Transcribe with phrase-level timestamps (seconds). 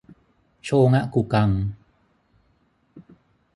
[0.63, 1.49] โชงะกุกัง